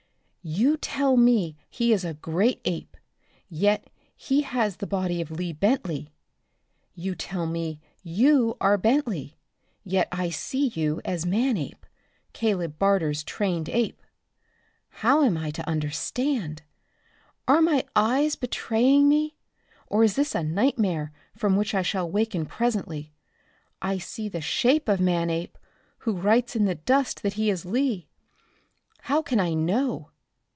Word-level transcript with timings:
"You 0.43 0.75
tell 0.75 1.17
me 1.17 1.55
he 1.69 1.93
is 1.93 2.03
a 2.03 2.15
great 2.15 2.61
ape, 2.65 2.97
yet 3.47 3.91
he 4.15 4.41
has 4.41 4.77
the 4.77 4.87
body 4.87 5.21
of 5.21 5.29
Lee 5.29 5.53
Bentley. 5.53 6.15
You 6.95 7.13
tell 7.13 7.45
me 7.45 7.79
you 8.01 8.57
are 8.59 8.75
Bentley, 8.75 9.37
yet 9.83 10.07
I 10.11 10.31
see 10.31 10.69
you 10.69 10.99
as 11.05 11.27
Manape. 11.27 11.85
Caleb 12.33 12.79
Barter's 12.79 13.23
trained 13.23 13.69
ape. 13.69 14.01
How 14.89 15.23
am 15.23 15.37
I 15.37 15.51
to 15.51 15.69
understand? 15.69 16.63
Are 17.47 17.61
my 17.61 17.85
eyes 17.95 18.35
betraying 18.35 19.07
me, 19.07 19.37
or 19.85 20.03
is 20.03 20.15
this 20.15 20.33
a 20.33 20.41
nightmare 20.41 21.11
from 21.37 21.55
which 21.55 21.75
I 21.75 21.83
shall 21.83 22.09
waken 22.09 22.47
presently? 22.47 23.13
I 23.79 23.99
see 23.99 24.27
the 24.27 24.41
shape 24.41 24.89
of 24.89 24.99
Manape, 24.99 25.55
who 25.99 26.13
writes 26.13 26.55
in 26.55 26.65
the 26.65 26.73
dust 26.73 27.21
that 27.21 27.33
he 27.33 27.51
is 27.51 27.63
Lee. 27.63 28.07
How 29.01 29.21
can 29.21 29.39
I 29.39 29.53
know? 29.53 30.07